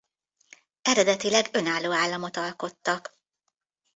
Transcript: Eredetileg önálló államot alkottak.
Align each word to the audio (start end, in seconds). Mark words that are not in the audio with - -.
Eredetileg 0.81 1.49
önálló 1.53 1.91
államot 1.91 2.37
alkottak. 2.37 3.17